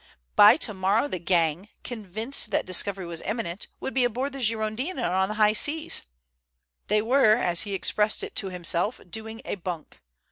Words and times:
By 0.35 0.57
tomorrow 0.57 1.07
the 1.07 1.19
gang, 1.19 1.69
convinced 1.83 2.49
that 2.49 2.65
discovery 2.65 3.05
was 3.05 3.21
imminent, 3.21 3.67
would 3.79 3.93
be 3.93 4.03
aboard 4.03 4.33
the 4.33 4.41
Girondin 4.41 4.97
and 4.97 5.01
on 5.01 5.29
the 5.29 5.35
high 5.35 5.53
seas. 5.53 6.01
They 6.87 7.03
were, 7.03 7.35
as 7.35 7.61
he 7.61 7.75
expressed 7.75 8.23
it 8.23 8.35
to 8.37 8.49
himself, 8.49 8.99
"doing 9.07 9.43
a 9.45 9.53
bunk." 9.53 10.01